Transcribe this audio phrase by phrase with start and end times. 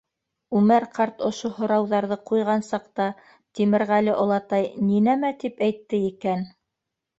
[0.59, 3.07] Үмәр ҡарт ошо һорауҙарҙы ҡуйған саҡта,
[3.61, 6.47] Тимерғәле олатай ни нәмә тип әйтте икән?